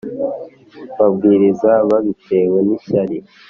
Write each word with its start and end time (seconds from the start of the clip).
babwiriza 0.97 1.71
babitewe 1.89 2.57
n 2.67 2.69
ishyari 2.77 3.17